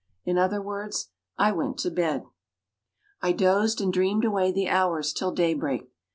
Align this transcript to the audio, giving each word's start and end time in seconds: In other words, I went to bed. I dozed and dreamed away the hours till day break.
In 0.25 0.35
other 0.39 0.63
words, 0.63 1.09
I 1.37 1.51
went 1.51 1.77
to 1.81 1.91
bed. 1.91 2.25
I 3.21 3.33
dozed 3.33 3.79
and 3.81 3.93
dreamed 3.93 4.25
away 4.25 4.51
the 4.51 4.67
hours 4.67 5.13
till 5.13 5.31
day 5.31 5.53
break. 5.53 5.91